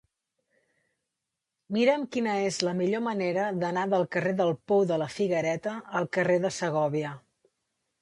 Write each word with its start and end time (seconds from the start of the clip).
Mira'm 1.77 2.07
quina 2.15 2.33
és 2.47 2.57
la 2.69 2.75
millor 2.81 3.05
manera 3.09 3.45
d'anar 3.67 3.85
del 3.95 4.09
carrer 4.17 4.35
del 4.43 4.57
Pou 4.73 4.85
de 4.95 5.01
la 5.05 5.13
Figuereta 5.21 5.79
al 6.03 6.13
carrer 6.19 6.43
de 6.49 6.57
Segòvia. 6.61 7.17